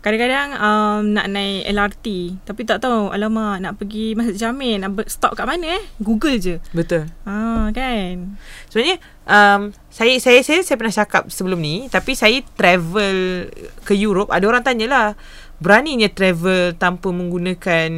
Kadang-kadang 0.01 0.57
um, 0.57 1.13
nak 1.13 1.29
naik 1.29 1.69
LRT 1.69 2.07
tapi 2.49 2.65
tak 2.65 2.81
tahu 2.81 3.13
alamak 3.13 3.61
nak 3.61 3.77
pergi 3.77 4.17
Masjid 4.17 4.49
Jamil 4.49 4.81
nak 4.81 4.97
ber- 4.97 5.13
stop 5.13 5.37
kat 5.37 5.45
mana 5.45 5.77
eh? 5.77 5.83
Google 6.01 6.41
je. 6.41 6.57
Betul. 6.73 7.05
Ah 7.29 7.69
kan. 7.71 8.41
Sebenarnya 8.73 8.97
um, 9.29 9.77
saya 9.93 10.17
saya 10.17 10.41
saya 10.41 10.65
saya 10.65 10.77
pernah 10.81 10.95
cakap 10.95 11.29
sebelum 11.29 11.61
ni 11.61 11.93
tapi 11.93 12.17
saya 12.17 12.41
travel 12.57 13.53
ke 13.85 13.93
Europe 13.93 14.33
ada 14.33 14.49
orang 14.49 14.65
tanyalah 14.65 15.21
beraninya 15.61 16.09
travel 16.09 16.73
tanpa 16.81 17.13
menggunakan 17.13 17.91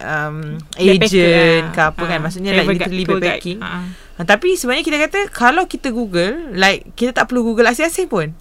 um, 0.00 0.56
agent 0.80 1.76
ke 1.76 1.80
apa 1.84 2.02
kan 2.08 2.24
maksudnya 2.24 2.56
like 2.56 2.64
ah. 2.64 2.72
Travel 2.72 2.80
guide, 2.80 2.96
literally 2.96 3.20
backpacking 3.20 3.60
Ah. 3.60 3.84
Ha, 4.20 4.28
tapi 4.28 4.52
sebenarnya 4.52 4.84
kita 4.84 4.98
kata 5.00 5.20
kalau 5.32 5.64
kita 5.64 5.96
Google, 5.96 6.52
like 6.52 6.92
kita 6.92 7.16
tak 7.16 7.32
perlu 7.32 7.40
Google 7.40 7.64
asing-asing 7.72 8.04
pun. 8.04 8.36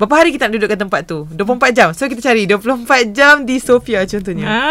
Berapa 0.00 0.14
hari 0.16 0.32
kita 0.32 0.48
nak 0.48 0.56
duduk 0.56 0.66
kat 0.66 0.80
tempat 0.80 1.00
tu? 1.04 1.28
24 1.28 1.44
jam. 1.70 1.88
So 1.92 2.08
kita 2.08 2.24
cari 2.24 2.48
24 2.48 2.88
jam 3.12 3.44
di 3.44 3.60
Sofia 3.60 4.00
contohnya. 4.02 4.48
Ah, 4.48 4.64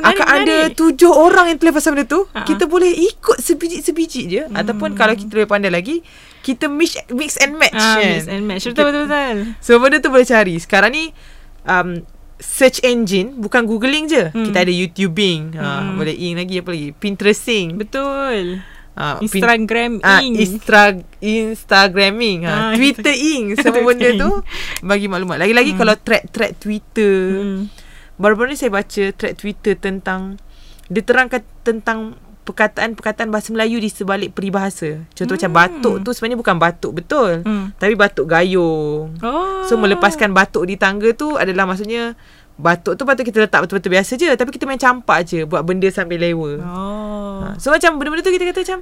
menarik, 0.00 0.08
Akan 0.08 0.26
ada 0.26 0.40
menarik. 0.64 0.72
tujuh 0.74 1.12
orang 1.12 1.46
yang 1.46 1.58
tulis 1.60 1.70
pasal 1.70 1.92
benda 1.92 2.08
tu. 2.08 2.24
Ha-ha. 2.26 2.42
Kita 2.42 2.64
boleh 2.64 2.88
ikut 2.88 3.36
sebiji-sebiji 3.38 4.22
je. 4.26 4.42
Hmm. 4.42 4.56
Ataupun 4.56 4.96
kalau 4.96 5.12
kita 5.12 5.28
lebih 5.30 5.46
pandai 5.46 5.68
lagi, 5.68 6.00
kita 6.40 6.66
mix, 6.66 6.96
mix 7.10 7.36
and 7.36 7.54
match. 7.54 7.76
Ah, 7.76 8.00
kan? 8.00 8.08
mix 8.08 8.24
and 8.24 8.42
match. 8.42 8.64
Betul 8.64 8.88
betul 8.88 9.04
betul. 9.04 9.36
So 9.60 9.76
benda 9.76 10.00
tu 10.00 10.08
boleh 10.08 10.24
cari. 10.24 10.56
Sekarang 10.56 10.90
ni 10.90 11.12
um, 11.62 12.00
search 12.36 12.80
engine 12.80 13.36
bukan 13.36 13.62
googling 13.62 14.08
je. 14.08 14.32
Hmm. 14.32 14.48
Kita 14.48 14.64
ada 14.64 14.72
YouTubing. 14.72 15.40
Ha, 15.54 15.60
Hmm. 15.60 16.00
boleh 16.00 16.16
ing 16.16 16.34
lagi 16.34 16.56
apa 16.56 16.72
lagi? 16.72 16.88
Pinteresting. 16.90 17.76
Betul. 17.76 18.64
Ha, 19.00 19.16
pin- 19.16 19.32
Instagram 19.32 19.90
Ah, 20.02 20.20
ing. 20.20 20.36
Instra 20.36 20.92
Instagramming, 21.18 22.44
ha, 22.44 22.52
Ah, 22.52 22.72
Twitter 22.72 23.10
ing, 23.10 23.56
semua 23.56 23.80
benda 23.82 24.12
tu 24.14 24.30
bagi 24.82 25.06
maklumat. 25.06 25.36
Lagi-lagi 25.38 25.72
Hmm. 25.72 25.80
kalau 25.80 25.94
thread-thread 25.96 26.52
Twitter. 26.54 27.16
Hmm. 27.34 27.60
Baru-baru 28.14 28.52
ni 28.52 28.58
saya 28.58 28.68
baca 28.70 29.02
thread 29.10 29.34
Twitter 29.34 29.72
tentang 29.74 30.36
dia 30.86 31.00
terangkan 31.00 31.40
tentang 31.62 32.18
perkataan-perkataan 32.42 33.30
bahasa 33.30 33.48
Melayu 33.48 33.78
di 33.78 33.88
sebalik 33.88 34.34
peribahasa. 34.34 35.06
Contoh 35.08 35.34
macam 35.34 35.48
Hmm. 35.48 35.60
batuk 35.60 35.96
tu 36.02 36.10
sebenarnya 36.10 36.36
bukan 36.36 36.56
batuk 36.58 36.92
betul. 36.94 37.40
Hmm. 37.40 37.70
Tapi 37.72 37.94
batuk 37.94 38.26
gayung. 38.26 39.14
Oh. 39.16 39.62
So 39.64 39.76
melepaskan 39.76 40.30
batuk 40.30 40.66
di 40.66 40.74
tangga 40.74 41.08
tu 41.12 41.34
adalah 41.34 41.64
maksudnya 41.64 42.18
batuk 42.60 42.94
tu 42.94 43.02
patut 43.02 43.22
kita 43.22 43.40
letak 43.40 43.60
betul-betul 43.60 43.90
biasa 43.90 44.12
je 44.14 44.28
tapi 44.30 44.50
kita 44.50 44.64
main 44.64 44.76
campak 44.76 45.24
je 45.24 45.42
buat 45.42 45.60
benda 45.60 45.88
sambil 45.88 46.16
lewa. 46.18 46.60
Oh. 46.60 47.40
Ha, 47.42 47.56
so 47.56 47.68
macam 47.68 47.96
benda-benda 47.96 48.20
tu 48.20 48.30
kita 48.30 48.44
kata 48.46 48.60
macam 48.62 48.80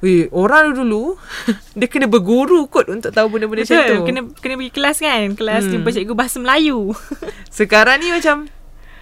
Weh, 0.00 0.28
orang 0.28 0.74
dulu 0.74 1.16
dia 1.78 1.86
kena 1.86 2.04
berguru 2.04 2.66
kot 2.66 2.86
untuk 2.86 3.08
tahu 3.08 3.30
benda-benda 3.30 3.64
macam 3.64 3.78
tu. 3.80 3.96
Kena 4.04 4.20
kena 4.34 4.54
pergi 4.54 4.72
kelas 4.72 4.96
kan? 4.98 5.22
Kelas 5.32 5.62
Hmm. 5.64 5.72
jumpa 5.72 5.88
cikgu 5.90 6.12
bahasa 6.12 6.36
Melayu. 6.36 6.92
Sekarang 7.54 7.96
ni 7.98 8.10
macam 8.10 8.50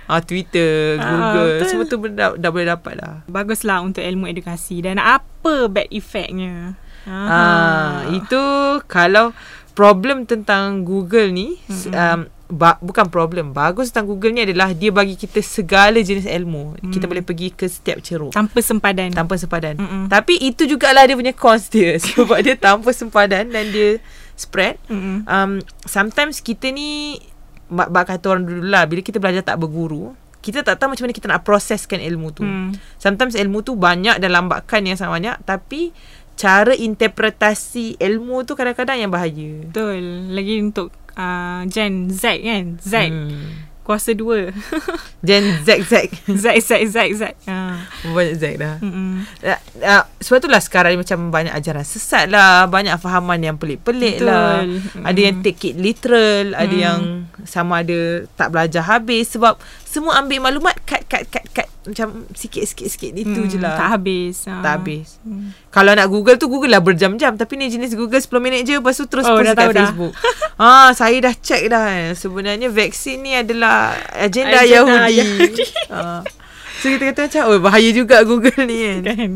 ah 0.05 0.21
Twitter, 0.21 0.99
Ah, 0.99 1.09
Google, 1.09 1.49
betul. 1.57 1.67
semua 1.67 1.85
tu 1.87 1.97
benda, 1.97 2.17
dah, 2.21 2.31
dah 2.37 2.51
boleh 2.51 2.69
dapat 2.69 2.93
dah. 2.95 3.15
Baguslah 3.25 3.81
untuk 3.81 4.01
ilmu 4.01 4.27
edukasi 4.27 4.79
dan 4.79 4.97
apa 4.97 5.67
bad 5.67 5.89
effectnya? 5.89 6.77
Ah, 7.03 8.07
itu 8.09 8.39
kalau 8.87 9.35
problem 9.73 10.23
tentang 10.23 10.83
Google 10.83 11.31
ni 11.31 11.57
Mm-mm. 11.65 11.91
um, 11.91 12.21
ba- 12.53 12.77
bukan 12.79 13.09
problem. 13.09 13.51
Bagus 13.51 13.89
tentang 13.89 14.07
Google 14.07 14.31
ni 14.31 14.45
adalah 14.45 14.71
dia 14.71 14.93
bagi 14.93 15.17
kita 15.17 15.41
segala 15.41 15.97
jenis 15.97 16.29
ilmu. 16.29 16.77
Kita 16.85 17.05
Mm. 17.05 17.11
boleh 17.11 17.25
pergi 17.25 17.49
ke 17.51 17.65
setiap 17.65 17.99
ceruk 17.99 18.31
tanpa 18.31 18.61
sempadan. 18.61 19.09
tanpa 19.11 19.35
sempadan. 19.35 19.75
Mm-mm. 19.75 20.03
Tapi 20.07 20.37
itu 20.39 20.69
jugalah 20.69 21.03
dia 21.03 21.17
punya 21.17 21.33
cons 21.33 21.67
dia 21.67 21.97
sebab 22.05 22.39
dia 22.39 22.53
tanpa 22.55 22.93
sempadan 22.93 23.49
dan 23.49 23.65
dia 23.67 23.97
spread. 24.35 24.77
Mm-mm. 24.87 25.25
Um, 25.25 25.53
sometimes 25.83 26.39
kita 26.39 26.69
ni 26.69 27.17
bak, 27.67 27.89
bak 27.89 28.05
kata 28.07 28.25
orang 28.29 28.45
dulu 28.45 28.69
lah 28.69 28.85
bila 28.85 29.01
kita 29.01 29.17
belajar 29.17 29.41
tak 29.43 29.57
berguru 29.57 30.13
kita 30.39 30.61
tak 30.61 30.75
tahu 30.75 30.91
macam 30.91 31.07
mana 31.07 31.15
kita 31.15 31.31
nak 31.31 31.41
proseskan 31.41 32.03
ilmu 32.03 32.35
tu. 32.35 32.43
Hmm. 32.43 32.75
Sometimes 32.99 33.33
ilmu 33.33 33.63
tu 33.63 33.79
banyak 33.79 34.19
dan 34.19 34.35
lambakan 34.35 34.83
yang 34.83 34.99
sangat 34.99 35.15
banyak 35.17 35.37
tapi 35.41 35.95
cara 36.35 36.75
interpretasi 36.75 37.95
ilmu 37.97 38.43
tu 38.43 38.53
kadang-kadang 38.53 38.99
yang 38.99 39.07
bahaya. 39.07 39.63
Betul. 39.63 40.03
Lagi 40.31 40.59
untuk 40.61 40.91
uh, 41.15 41.63
Gen 41.67 42.09
Z 42.09 42.23
kan? 42.39 42.65
Z. 42.79 42.95
Hmm. 43.07 43.71
kuasa 43.83 44.15
dua. 44.15 44.55
Gen 45.27 45.59
Z 45.67 45.83
Z. 45.83 45.95
Z, 46.31 46.47
Z, 46.61 46.71
Z, 46.87 46.97
Z. 47.13 47.23
Ha. 47.45 47.83
Banyak 48.07 48.35
Z 48.37 48.45
dah. 48.55 48.79
Mm-mm. 48.79 49.27
Uh, 49.43 49.59
uh, 49.83 50.07
sebab 50.19 50.39
itulah 50.39 50.63
sekarang 50.63 50.95
ni 50.95 51.03
macam 51.03 51.19
banyak 51.29 51.51
ajaran 51.51 51.83
sesat 51.83 52.31
lah 52.31 52.67
Banyak 52.67 52.95
fahaman 52.97 53.43
yang 53.43 53.59
pelik-pelik 53.59 54.23
Betul. 54.23 54.31
lah 54.31 54.63
Mm. 54.63 55.03
Ada 55.03 55.21
yang 55.21 55.37
take 55.43 55.63
it 55.65 55.77
literal 55.77 56.55
Ada 56.55 56.71
Mm. 56.71 56.79
yang 56.81 57.01
sama 57.43 57.83
ada 57.83 58.23
tak 58.33 58.55
belajar 58.55 58.87
habis 58.87 59.27
Sebab 59.29 59.59
semua 59.93 60.17
ambil 60.17 60.41
maklumat 60.41 60.73
Cut, 60.83 61.05
cut, 61.05 61.29
cut, 61.29 61.45
cut 61.53 61.69
Macam 61.85 62.25
sikit-sikit-sikit 62.33 63.13
Itu 63.13 63.39
Mm, 63.39 63.49
je 63.49 63.59
lah 63.59 63.77
Tak 63.77 63.89
habis. 63.93 64.49
Ha. 64.49 64.65
Tak 64.65 64.73
habis 64.75 65.21
Mm. 65.21 65.53
Kalau 65.69 65.93
nak 65.93 66.09
google 66.09 66.35
tu 66.35 66.49
Google 66.49 66.73
lah 66.73 66.81
berjam-jam 66.81 67.37
Tapi 67.37 67.53
ni 67.55 67.69
jenis 67.69 67.93
google 67.93 68.17
10 68.17 68.33
minit 68.41 68.65
je 68.65 68.81
Lepas 68.81 68.97
tu 68.97 69.05
terus 69.05 69.23
Oh, 69.23 69.37
post 69.37 69.45
dekat 69.45 69.57
tahu 69.59 69.71
dah. 69.71 69.85
Facebook 69.85 70.13
ah, 70.65 70.91
Saya 70.91 71.21
dah 71.21 71.35
check 71.37 71.69
dah 71.69 71.85
eh. 71.93 72.11
Sebenarnya 72.13 72.73
vaksin 72.73 73.21
ni 73.21 73.37
adalah 73.37 73.93
Agenda, 74.11 74.59
Agenda 74.59 74.59
Yahudi, 74.65 75.13
Yahudi. 75.15 75.65
ah. 75.93 76.25
So 76.81 76.89
kita 76.89 77.13
kata 77.13 77.21
macam 77.29 77.43
Oh 77.47 77.59
bahaya 77.61 77.91
juga 77.93 78.25
google 78.25 78.65
ni 78.65 78.79
kan 78.83 78.99
kan 79.07 79.33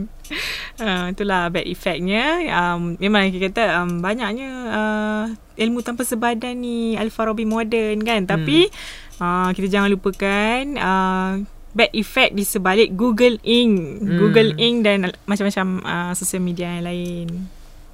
uh, 0.77 1.05
itulah 1.09 1.47
bad 1.47 1.63
effectnya 1.63 2.43
um, 2.51 2.99
memang 2.99 3.31
kita 3.31 3.47
kata 3.47 3.63
um, 3.79 4.03
banyaknya 4.03 4.49
uh, 4.67 5.25
ilmu 5.55 5.81
tanpa 5.81 6.03
sebadan 6.03 6.59
ni 6.59 6.99
Al-Farabi 6.99 7.47
moden 7.47 8.03
kan 8.03 8.27
tapi 8.27 8.67
uh, 9.21 9.51
kita 9.53 9.67
jangan 9.69 9.89
lupakan 9.93 10.61
uh, 10.77 11.31
bad 11.77 11.93
effect 11.93 12.33
di 12.33 12.45
sebalik 12.45 12.97
Google 12.97 13.37
Ink. 13.45 13.73
Hmm. 14.01 14.17
Google 14.17 14.57
Ink 14.57 14.77
dan 14.81 15.13
macam-macam 15.29 15.67
uh, 15.85 16.13
sosial 16.17 16.41
media 16.41 16.73
yang 16.73 16.87
lain. 16.89 17.29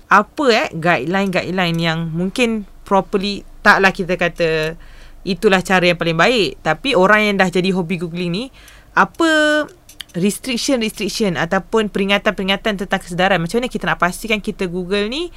Apa 0.06 0.44
eh 0.52 0.68
guideline-guideline 0.70 1.78
yang 1.80 1.98
mungkin 2.12 2.68
properly 2.86 3.42
taklah 3.64 3.90
kita 3.90 4.14
kata 4.14 4.78
itulah 5.26 5.58
cara 5.66 5.82
yang 5.90 5.98
paling 5.98 6.18
baik. 6.18 6.62
Tapi 6.62 6.94
orang 6.94 7.32
yang 7.32 7.34
dah 7.42 7.50
jadi 7.50 7.74
hobi 7.74 7.98
googling 7.98 8.30
ni 8.30 8.44
apa 8.92 9.64
restriction-restriction 10.12 11.40
ataupun 11.40 11.88
peringatan-peringatan 11.88 12.84
tentang 12.84 13.00
kesedaran? 13.00 13.40
Macam 13.40 13.58
mana 13.58 13.72
kita 13.72 13.88
nak 13.88 13.98
pastikan 13.98 14.38
kita 14.38 14.68
google 14.68 15.08
ni 15.08 15.32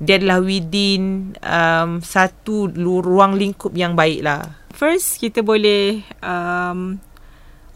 dia 0.00 0.16
adalah 0.16 0.40
within 0.40 1.36
um, 1.44 2.00
satu 2.00 2.72
ruang 2.80 3.36
lingkup 3.36 3.76
yang 3.76 3.92
baik 3.92 4.24
lah 4.24 4.59
First 4.80 5.20
kita 5.20 5.44
boleh 5.44 6.00
um, 6.24 6.96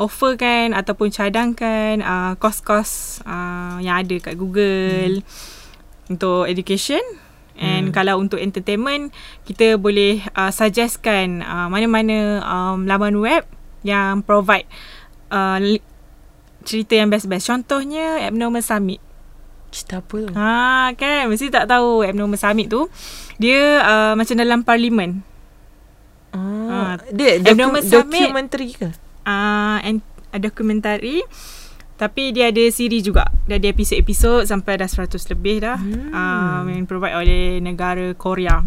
offerkan 0.01 0.73
ataupun 0.73 1.13
cadangkan 1.13 2.01
uh, 2.01 2.33
kos-kos 2.41 3.21
uh, 3.29 3.77
yang 3.85 4.01
ada 4.01 4.17
kat 4.25 4.41
Google 4.41 5.21
hmm. 5.21 6.13
untuk 6.17 6.49
education 6.49 7.05
and 7.61 7.93
Hmm. 7.93 7.95
kalau 7.95 8.19
untuk 8.19 8.41
entertainment 8.41 9.13
kita 9.45 9.77
boleh 9.77 10.25
uh, 10.33 10.49
suggestkan 10.49 11.45
uh, 11.45 11.69
mana-mana 11.69 12.41
um, 12.41 12.89
laman 12.89 13.21
web 13.21 13.45
yang 13.85 14.25
provide 14.25 14.65
uh, 15.29 15.61
li- 15.61 15.85
cerita 16.65 16.97
yang 16.97 17.13
best-best. 17.13 17.53
Contohnya 17.53 18.25
Abnormal 18.25 18.65
Summit. 18.65 18.99
cerita 19.69 20.01
apa 20.01 20.17
tu 20.25 20.33
Ha 20.33 20.97
kan 20.97 21.29
mesti 21.29 21.53
tak 21.53 21.69
tahu 21.69 22.01
Abnormal 22.01 22.41
Summit 22.41 22.73
tu 22.73 22.89
dia 23.37 23.85
uh, 23.85 24.13
macam 24.17 24.35
dalam 24.41 24.65
parlimen. 24.65 25.34
Ah, 26.35 26.69
Ah, 26.69 26.95
dia 27.09 27.39
doku- 27.39 27.55
dokumentari 27.81 28.69
ke? 28.71 28.89
Uh, 29.25 29.79
and 29.81 30.03
uh, 30.29 30.39
dokumentari. 30.39 31.23
Tapi 31.95 32.35
dia 32.35 32.51
ada 32.51 32.65
siri 32.69 32.99
juga. 33.01 33.31
Dia 33.47 33.57
ada 33.57 33.71
episod-episod 33.71 34.45
sampai 34.45 34.77
dah 34.77 34.91
100 34.91 35.15
lebih 35.31 35.63
dah. 35.63 35.79
Hmm. 35.79 36.11
um, 36.11 36.65
yang 36.69 36.85
provide 36.85 37.15
oleh 37.15 37.43
negara 37.59 38.11
Korea 38.13 38.67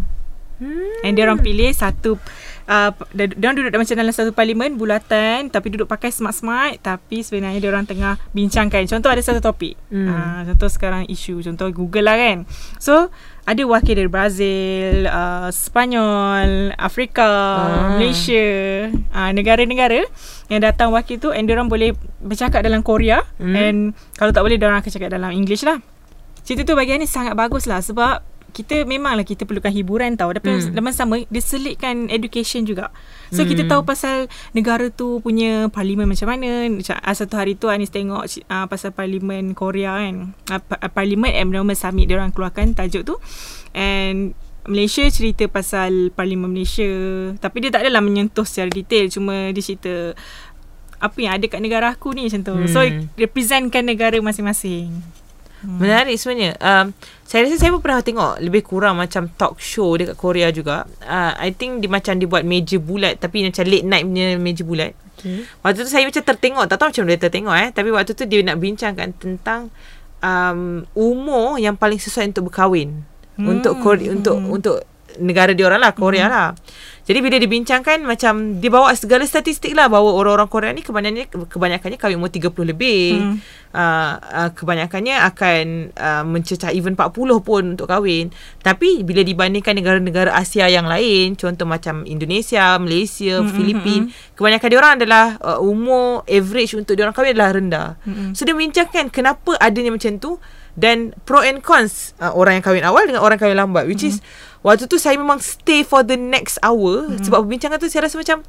hmm. 0.58 1.02
and 1.02 1.14
dia 1.14 1.24
orang 1.24 1.38
pilih 1.38 1.70
satu 1.70 2.18
uh, 2.66 2.90
dia 3.10 3.26
dia 3.28 3.46
orang 3.46 3.58
duduk 3.58 3.74
macam 3.74 3.96
dalam 3.96 4.14
satu 4.14 4.30
parlimen 4.30 4.74
bulatan 4.74 5.48
tapi 5.48 5.70
duduk 5.70 5.86
pakai 5.86 6.10
smart-smart 6.10 6.78
tapi 6.78 7.22
sebenarnya 7.22 7.58
dia 7.58 7.70
orang 7.70 7.84
tengah 7.84 8.20
bincangkan 8.30 8.84
contoh 8.86 9.10
ada 9.10 9.22
satu 9.22 9.40
topik 9.40 9.74
Hmm. 9.88 10.04
uh, 10.04 10.40
contoh 10.44 10.68
sekarang 10.68 11.08
isu 11.08 11.40
contoh 11.40 11.72
Google 11.72 12.04
lah 12.04 12.14
kan 12.14 12.44
so 12.76 13.08
ada 13.48 13.64
wakil 13.64 13.96
dari 13.96 14.12
Brazil, 14.12 15.08
uh, 15.08 15.48
Spanyol, 15.48 16.76
Afrika, 16.76 17.24
Ah. 17.24 17.96
Malaysia, 17.96 18.44
uh, 19.08 19.30
negara-negara 19.32 20.04
yang 20.52 20.60
datang 20.60 20.92
wakil 20.92 21.16
tu 21.16 21.32
and 21.32 21.48
diorang 21.48 21.64
boleh 21.64 21.96
bercakap 22.20 22.60
dalam 22.60 22.84
Korea 22.84 23.24
Hmm. 23.40 23.56
and 23.56 23.78
kalau 24.20 24.36
tak 24.36 24.44
boleh 24.44 24.60
diorang 24.60 24.84
akan 24.84 24.92
cakap 24.92 25.08
dalam 25.08 25.32
English 25.32 25.64
lah. 25.64 25.80
Cerita 26.44 26.60
tu 26.64 26.76
bagian 26.76 27.00
ni 27.00 27.08
sangat 27.08 27.32
bagus 27.32 27.64
lah 27.64 27.80
sebab 27.80 28.20
kita 28.52 28.88
memanglah 28.88 29.22
kita 29.22 29.44
perlukan 29.44 29.70
hiburan 29.70 30.16
tau 30.16 30.32
tapi 30.32 30.48
Hmm. 30.48 30.72
dalam 30.72 30.90
sama 30.90 31.20
dia 31.28 31.42
selitkan 31.42 32.08
education 32.08 32.64
juga. 32.64 32.90
So 33.30 33.44
hmm. 33.44 33.48
kita 33.54 33.62
tahu 33.68 33.84
pasal 33.84 34.26
negara 34.56 34.88
tu 34.88 35.20
punya 35.20 35.68
parlimen 35.68 36.08
macam 36.08 36.28
mana. 36.32 36.66
Macam, 36.66 36.96
ah, 36.96 37.14
satu 37.14 37.36
hari 37.36 37.54
tu 37.54 37.68
Anis 37.68 37.92
tengok 37.92 38.24
uh, 38.48 38.66
pasal 38.66 38.90
parlimen 38.96 39.52
Korea 39.52 40.00
kan. 40.00 40.32
Uh, 40.48 40.60
parlimen 40.90 41.30
Abnormal 41.36 41.76
Summit 41.76 42.08
dia 42.08 42.16
orang 42.16 42.32
keluarkan 42.32 42.72
tajuk 42.72 43.04
tu. 43.04 43.14
And 43.76 44.32
Malaysia 44.68 45.08
cerita 45.08 45.48
pasal 45.48 46.12
parlimen 46.12 46.52
Malaysia 46.52 46.88
tapi 47.40 47.64
dia 47.64 47.72
tak 47.72 47.88
adalah 47.88 48.04
menyentuh 48.04 48.44
secara 48.44 48.68
detail 48.68 49.08
cuma 49.08 49.48
dia 49.48 49.64
cerita 49.64 50.12
apa 50.98 51.16
yang 51.16 51.32
ada 51.38 51.46
kat 51.48 51.62
negara 51.62 51.94
aku 51.94 52.12
ni 52.12 52.26
macam 52.26 52.42
tu. 52.42 52.54
Hmm. 52.54 52.68
So 52.68 52.80
representkan 53.16 53.86
negara 53.86 54.18
masing-masing. 54.18 55.17
Hmm. 55.58 55.78
Menarik 55.82 56.14
sebenarnya. 56.14 56.54
Um, 56.62 56.94
saya 57.26 57.44
rasa 57.44 57.56
saya 57.58 57.70
pun 57.74 57.82
pernah 57.82 58.00
tengok 58.00 58.32
lebih 58.40 58.62
kurang 58.62 58.96
macam 58.96 59.28
talk 59.34 59.58
show 59.58 59.98
dekat 59.98 60.16
Korea 60.16 60.48
juga. 60.54 60.86
Uh, 61.02 61.34
I 61.36 61.50
think 61.50 61.82
dia 61.82 61.90
macam 61.90 62.14
dia 62.16 62.28
buat 62.30 62.46
meja 62.46 62.78
bulat 62.78 63.18
tapi 63.18 63.42
macam 63.42 63.64
late 63.66 63.86
night 63.86 64.04
punya 64.06 64.26
meja 64.38 64.62
bulat. 64.62 64.92
Okay. 65.18 65.42
Waktu 65.66 65.78
tu 65.82 65.90
saya 65.90 66.06
macam 66.06 66.22
tertengok, 66.22 66.64
tak 66.70 66.76
tahu 66.78 66.88
macam 66.94 67.04
dia 67.10 67.18
tertengok 67.18 67.56
eh. 67.58 67.68
Tapi 67.74 67.88
waktu 67.90 68.12
tu 68.14 68.24
dia 68.24 68.40
nak 68.46 68.56
bincangkan 68.62 69.08
tentang 69.18 69.60
um, 70.22 70.86
umur 70.94 71.58
yang 71.58 71.74
paling 71.74 71.98
sesuai 71.98 72.30
untuk 72.30 72.54
berkahwin. 72.54 73.02
Hmm. 73.34 73.58
Untuk 73.58 73.82
Korea, 73.82 74.14
untuk 74.14 74.38
untuk 74.38 74.76
negara 75.18 75.50
dia 75.54 75.66
orang 75.66 75.82
lah, 75.82 75.92
Korea 75.94 76.26
lah. 76.30 76.48
Jadi 77.08 77.24
bila 77.24 77.40
dibincangkan 77.40 78.04
macam 78.04 78.60
dia 78.60 78.68
bawa 78.68 78.92
segala 78.92 79.24
statistik 79.24 79.72
lah 79.72 79.88
bahawa 79.88 80.12
orang-orang 80.12 80.48
Korea 80.52 80.70
ni 80.76 80.84
kebanyakannya 80.84 81.48
kebanyakannya 81.48 81.96
kahwin 81.96 82.20
umur 82.20 82.28
30 82.28 82.52
lebih. 82.68 83.04
Hmm. 83.16 83.36
Uh, 83.68 84.14
uh, 84.32 84.50
kebanyakannya 84.52 85.16
akan 85.28 85.64
uh, 85.96 86.24
mencecah 86.28 86.68
even 86.76 86.92
40 86.92 87.16
pun 87.40 87.62
untuk 87.72 87.88
kahwin. 87.88 88.28
Tapi 88.60 89.08
bila 89.08 89.24
dibandingkan 89.24 89.80
negara-negara 89.80 90.36
Asia 90.36 90.68
yang 90.68 90.84
lain, 90.84 91.32
contoh 91.32 91.64
macam 91.64 92.04
Indonesia, 92.04 92.76
Malaysia, 92.76 93.40
Hmm, 93.40 93.56
Filipin, 93.56 94.00
kebanyakan 94.36 94.68
dia 94.68 94.78
orang 94.78 94.94
adalah 95.00 95.24
uh, 95.40 95.60
umur 95.64 96.28
average 96.28 96.76
untuk 96.76 96.92
dia 96.92 97.08
orang 97.08 97.16
kahwin 97.16 97.32
adalah 97.32 97.50
rendah. 97.56 97.88
Mm-mm. 98.04 98.36
So 98.36 98.44
dia 98.44 98.52
bincangkan 98.52 99.08
kenapa 99.08 99.56
adanya 99.56 99.96
macam 99.96 100.20
tu 100.20 100.36
dan 100.78 101.10
pro 101.26 101.42
and 101.42 101.66
cons 101.66 102.14
uh, 102.22 102.30
orang 102.30 102.62
yang 102.62 102.64
kahwin 102.64 102.86
awal 102.86 103.02
dengan 103.02 103.18
orang 103.18 103.34
kahwin 103.34 103.58
lambat 103.58 103.90
which 103.90 104.06
mm-hmm. 104.06 104.22
is 104.22 104.62
waktu 104.62 104.86
tu 104.86 104.94
saya 104.94 105.18
memang 105.18 105.42
stay 105.42 105.82
for 105.82 106.06
the 106.06 106.14
next 106.14 106.62
hour 106.62 107.10
mm-hmm. 107.10 107.26
sebab 107.26 107.42
perbincangan 107.42 107.82
tu 107.82 107.90
saya 107.90 108.06
rasa 108.06 108.22
macam 108.22 108.46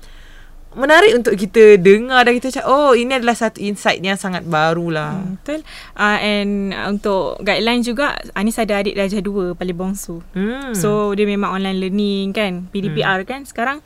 menarik 0.77 1.17
untuk 1.17 1.33
kita 1.33 1.81
dengar 1.81 2.29
dan 2.29 2.37
kita 2.37 2.53
cakap 2.53 2.69
oh 2.69 2.93
ini 2.93 3.17
adalah 3.17 3.33
satu 3.33 3.57
insight 3.57 4.05
yang 4.05 4.21
sangat 4.21 4.45
baru 4.45 4.93
lah. 4.93 5.17
Hmm, 5.17 5.41
betul. 5.41 5.65
Uh, 5.97 6.17
and 6.21 6.77
uh, 6.77 6.85
untuk 6.93 7.41
guideline 7.41 7.81
juga 7.81 8.21
Anis 8.37 8.61
ada 8.61 8.77
adik 8.77 8.93
darjah 8.93 9.17
2 9.17 9.57
paling 9.57 9.77
bongsu. 9.77 10.21
Hmm. 10.37 10.77
So 10.77 11.17
dia 11.17 11.25
memang 11.25 11.57
online 11.57 11.81
learning 11.81 12.37
kan 12.37 12.69
PDPR 12.69 13.25
kan 13.25 13.49
sekarang 13.49 13.81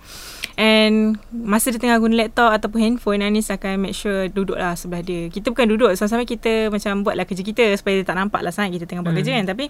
And 0.54 1.18
masa 1.32 1.70
dia 1.70 1.78
tengah 1.78 1.98
guna 1.98 2.14
laptop 2.16 2.54
ataupun 2.54 2.78
handphone 2.80 3.20
Anis 3.20 3.50
akan 3.50 3.82
make 3.82 3.92
sure 3.92 4.28
duduk 4.28 4.54
lah 4.54 4.74
sebelah 4.74 5.02
dia 5.02 5.26
Kita 5.26 5.50
bukan 5.50 5.66
duduk 5.68 5.90
Sama-sama 5.94 6.24
kita 6.24 6.70
macam 6.70 7.02
buatlah 7.02 7.26
kerja 7.26 7.42
kita 7.42 7.74
Supaya 7.74 7.98
dia 7.98 8.06
tak 8.06 8.14
nampak 8.16 8.40
lah 8.40 8.50
sangat 8.50 8.78
kita 8.78 8.86
tengah 8.86 9.02
buat 9.02 9.12
Hmm. 9.12 9.20
kerja 9.20 9.32
kan 9.34 9.46
Tapi 9.48 9.66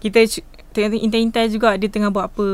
kita 0.00 0.18
intai-intai 0.98 1.48
juga 1.48 1.76
dia 1.76 1.86
tengah 1.86 2.08
buat 2.08 2.26
apa 2.26 2.48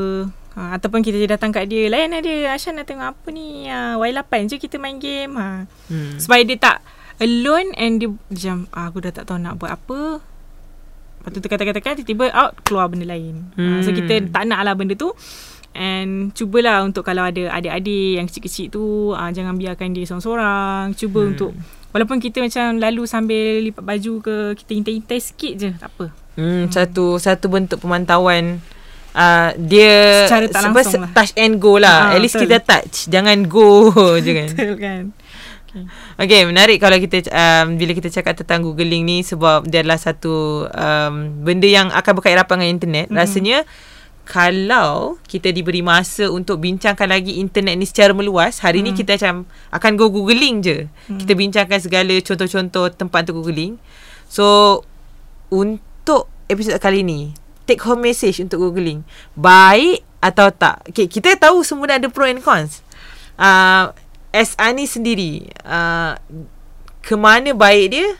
ha, 0.53 0.75
Ataupun 0.75 0.99
kita 0.99 1.15
je 1.15 1.25
datang 1.25 1.49
kat 1.49 1.63
dia 1.65 1.87
Layan 1.87 2.11
lah 2.11 2.19
dia 2.19 2.51
Ashan 2.51 2.75
nak 2.75 2.85
tengok 2.85 3.07
apa 3.09 3.27
ni 3.29 3.65
ha, 3.65 3.95
Y8 3.95 4.19
je 4.47 4.55
kita 4.57 4.75
main 4.75 4.95
game 4.95 5.31
ha. 5.33 5.63
hmm. 5.87 6.19
Supaya 6.19 6.43
dia 6.43 6.57
tak 6.57 6.83
alone 7.17 7.71
And 7.73 7.97
dia 7.97 8.11
macam 8.11 8.67
ah, 8.69 8.91
Aku 8.91 8.99
dah 8.99 9.11
tak 9.11 9.23
tahu 9.25 9.39
nak 9.39 9.55
buat 9.55 9.71
apa 9.71 10.19
Lepas 11.21 11.29
tu 11.29 11.39
tekan-tekan 11.39 11.95
Tiba-tiba 11.95 12.35
out 12.35 12.59
Keluar 12.61 12.91
benda 12.91 13.05
lain 13.05 13.47
hmm. 13.53 13.79
So 13.79 13.89
Hmm. 13.89 13.97
kita 13.97 14.27
tak 14.27 14.43
nak 14.43 14.59
lah 14.59 14.75
benda 14.75 14.91
tu 14.93 15.15
And 15.71 16.35
cubalah 16.35 16.83
untuk 16.83 17.07
kalau 17.07 17.23
ada 17.23 17.47
adik-adik 17.55 18.19
yang 18.19 18.27
kecil-kecil 18.27 18.67
tu 18.67 18.83
uh, 19.15 19.31
Jangan 19.31 19.55
biarkan 19.55 19.95
dia 19.95 20.03
seorang-seorang 20.03 20.91
Cuba 20.99 21.19
hmm. 21.23 21.31
untuk 21.31 21.51
Walaupun 21.95 22.19
kita 22.19 22.43
macam 22.43 22.79
lalu 22.79 23.03
sambil 23.07 23.63
lipat 23.63 23.83
baju 23.83 24.13
ke 24.19 24.35
Kita 24.59 24.71
intai-intai 24.75 25.19
sikit 25.23 25.53
je 25.55 25.69
Tak 25.79 25.91
apa 25.95 26.07
Hmm, 26.31 26.71
satu 26.71 27.19
satu 27.19 27.51
bentuk 27.51 27.83
pemantauan 27.83 28.63
uh, 29.11 29.51
dia 29.59 30.23
Secara 30.31 30.47
tak 30.47 30.63
sebab 30.63 30.79
langsung 30.79 31.03
lah. 31.03 31.11
touch 31.11 31.35
and 31.35 31.59
go 31.59 31.75
lah. 31.75 32.07
Ah, 32.07 32.15
At 32.15 32.23
least 32.23 32.39
betul. 32.39 32.47
kita 32.47 32.57
touch, 32.63 32.95
jangan 33.11 33.51
go 33.51 33.91
je 34.25 34.31
kan. 34.31 34.49
Betul 34.55 34.75
kan 34.79 35.03
okay. 35.71 35.83
Okay, 36.19 36.41
menarik 36.43 36.77
kalau 36.83 36.99
kita 36.99 37.23
um, 37.31 37.79
bila 37.79 37.95
kita 37.95 38.11
cakap 38.11 38.35
tentang 38.37 38.61
googling 38.61 39.07
ni 39.07 39.23
sebab 39.23 39.65
dia 39.65 39.81
adalah 39.81 39.97
satu 39.97 40.67
um, 40.67 41.13
benda 41.41 41.67
yang 41.67 41.87
akan 41.89 42.11
berkait 42.19 42.35
rapat 42.37 42.59
dengan 42.59 42.71
internet. 42.71 43.05
Mhm. 43.07 43.15
Mm-hmm. 43.15 43.21
Rasanya 43.23 43.57
kalau 44.31 45.19
kita 45.27 45.51
diberi 45.51 45.83
masa 45.83 46.31
untuk 46.31 46.63
bincangkan 46.63 47.03
lagi 47.03 47.43
internet 47.43 47.75
ni 47.75 47.83
secara 47.83 48.15
meluas, 48.15 48.63
hari 48.63 48.79
hmm. 48.79 48.87
ni 48.87 48.91
kita 48.95 49.19
macam 49.19 49.43
akan 49.75 49.91
go 49.99 50.07
googling 50.07 50.63
je. 50.63 50.87
Hmm. 51.11 51.19
Kita 51.19 51.35
bincangkan 51.35 51.79
segala 51.83 52.15
contoh-contoh 52.23 52.95
tempat 52.95 53.27
untuk 53.27 53.43
googling. 53.43 53.75
So 54.31 54.79
untuk 55.51 56.31
episod 56.47 56.79
kali 56.79 57.03
ni, 57.03 57.35
take 57.67 57.83
home 57.83 58.07
message 58.07 58.39
untuk 58.39 58.63
googling. 58.63 59.03
Baik 59.35 59.99
atau 60.23 60.47
tak? 60.47 60.79
Okay, 60.87 61.11
kita 61.11 61.35
tahu 61.35 61.67
semua 61.67 61.91
ada 61.91 62.07
pro 62.07 62.23
and 62.23 62.39
cons. 62.39 62.79
Uh, 63.35 63.91
as 64.31 64.55
Ani 64.55 64.87
sendiri, 64.87 65.51
uh, 65.67 66.15
ke 67.03 67.19
mana 67.19 67.51
baik 67.51 67.99
dia? 67.99 68.15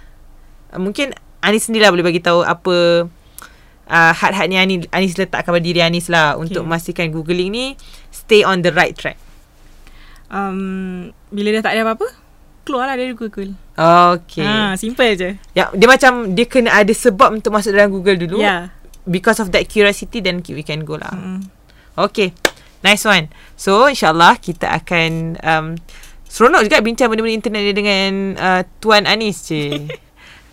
Uh, 0.75 0.82
mungkin 0.84 1.15
Anis 1.39 1.72
sendirilah 1.72 1.89
boleh 1.89 2.03
bagi 2.03 2.20
tahu 2.20 2.44
apa 2.44 3.08
uh, 3.91 4.15
had-had 4.15 4.48
ni 4.48 4.55
Anis, 4.55 4.88
Anis 4.95 5.19
letakkan 5.19 5.51
pada 5.51 5.62
diri 5.62 5.83
Anis 5.83 6.07
lah 6.07 6.39
okay. 6.39 6.48
untuk 6.48 6.63
memastikan 6.63 7.12
googling 7.12 7.51
ni 7.51 7.65
stay 8.10 8.48
on 8.48 8.63
the 8.63 8.71
right 8.71 8.95
track. 8.95 9.19
Um, 10.31 11.12
bila 11.27 11.51
dah 11.60 11.67
tak 11.67 11.75
ada 11.75 11.83
apa-apa, 11.83 12.07
keluarlah 12.63 12.95
dari 12.95 13.12
Google. 13.12 13.51
Okay. 13.75 14.48
Ha, 14.48 14.79
simple 14.79 15.12
je. 15.19 15.36
Ya, 15.51 15.67
dia 15.75 15.88
macam 15.91 16.31
dia 16.31 16.48
kena 16.48 16.71
ada 16.71 16.93
sebab 16.95 17.36
untuk 17.36 17.51
masuk 17.51 17.75
dalam 17.75 17.91
Google 17.91 18.15
dulu. 18.15 18.39
Yeah. 18.39 18.71
Because 19.03 19.43
of 19.43 19.51
that 19.51 19.67
curiosity 19.67 20.24
then 20.24 20.39
we 20.39 20.63
can 20.63 20.88
go 20.88 20.95
lah. 20.95 21.12
Mm. 21.12 21.51
Okay. 22.00 22.31
Nice 22.81 23.03
one. 23.05 23.29
So, 23.60 23.91
insyaAllah 23.91 24.41
kita 24.41 24.71
akan 24.71 25.38
um, 25.43 25.67
seronok 26.25 26.65
juga 26.65 26.81
bincang 26.81 27.13
benda-benda 27.13 27.38
internet 27.38 27.62
ni 27.62 27.74
dengan 27.75 28.12
uh, 28.39 28.62
Tuan 28.81 29.05
Anis, 29.05 29.45
cik. 29.45 29.91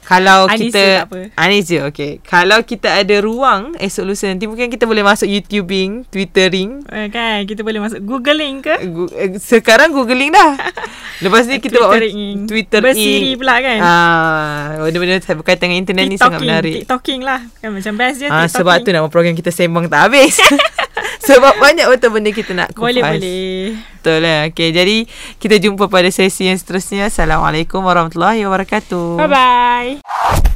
kalau 0.09 0.49
Anis 0.49 0.73
kita 0.73 1.05
je. 1.05 1.29
Anis 1.37 1.65
je 1.67 1.79
okay 1.79 2.17
kalau 2.23 2.57
kita 2.61 2.97
ada 2.97 3.17
ruang 3.19 3.77
esok 3.77 4.05
lusa 4.07 4.25
nanti 4.25 4.45
mungkin 4.45 4.67
kita 4.67 4.83
boleh 4.83 5.05
masuk 5.05 5.29
YouTubing 5.29 6.09
Twittering 6.09 6.81
Eh, 6.89 7.07
kan, 7.09 7.45
kita 7.45 7.61
boleh 7.61 7.77
masuk 7.79 8.01
Googling 8.01 8.59
ke? 8.59 8.73
Gu- 8.83 9.13
eh, 9.13 9.37
sekarang 9.37 9.93
googling 9.93 10.33
dah 10.33 10.57
lepas 11.23 11.45
ni 11.45 11.59
kita 11.59 11.77
buat 11.77 11.93
Twittering. 11.93 12.49
Twitter 12.49 12.81
Bersiri 12.81 13.37
pula 13.37 13.61
kan? 13.61 13.79
ah 13.79 14.61
benda-benda 14.81 15.21
berkaitan 15.35 15.69
dengan 15.69 15.79
internet 15.79 16.05
ni 16.07 16.17
sangat 16.17 16.41
menarik 16.41 16.73
TikToking 16.83 17.21
lah. 17.21 17.45
Kan 17.59 17.71
macam 17.71 17.93
best 17.95 18.17
je 18.19 18.27
ah 18.27 18.43
TikToking. 18.43 18.55
sebab 18.55 18.75
tu 18.81 18.91
nama 18.91 19.07
program 19.07 19.35
kita 19.35 19.51
sembang 19.51 19.87
tak 19.87 20.09
habis 20.09 20.41
sebab 21.29 21.59
banyak 21.59 21.87
betul 21.91 22.11
benda 22.15 22.31
kita 22.31 22.53
nak 22.55 22.75
kupas 22.75 22.95
Boleh, 22.95 23.03
boleh. 23.03 23.65
betul 23.99 24.19
lah 24.23 24.47
okay, 24.49 24.71
jadi 24.71 25.05
kita 25.43 25.59
jumpa 25.59 25.91
pada 25.91 26.09
sesi 26.09 26.47
yang 26.47 26.59
seterusnya 26.59 27.11
Assalamualaikum 27.11 27.83
warahmatullahi 27.83 28.43
wabarakatuh 28.47 29.19
Bye-bye. 29.19 30.48